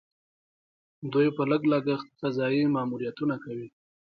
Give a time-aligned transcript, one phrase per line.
[1.13, 3.67] دوی په لږ لګښت فضايي ماموریتونه کوي.